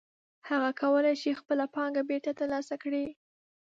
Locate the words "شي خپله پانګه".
1.21-2.01